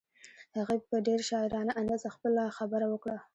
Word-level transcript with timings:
هغې 0.57 0.77
په 0.89 0.95
ډېر 1.07 1.19
شاعرانه 1.29 1.73
انداز 1.79 2.03
خپله 2.15 2.43
خبره 2.57 2.85
وکړه. 2.89 3.17